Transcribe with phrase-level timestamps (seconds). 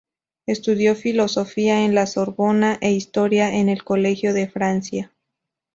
[0.47, 5.13] Estudió filosofía en la Sorbona e historia en el Colegio de Francia.